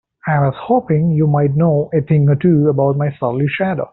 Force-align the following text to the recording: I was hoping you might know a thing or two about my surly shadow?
I 0.25 0.39
was 0.39 0.55
hoping 0.57 1.11
you 1.11 1.27
might 1.27 1.55
know 1.55 1.91
a 1.93 2.01
thing 2.01 2.27
or 2.27 2.33
two 2.35 2.69
about 2.69 2.97
my 2.97 3.15
surly 3.19 3.45
shadow? 3.47 3.87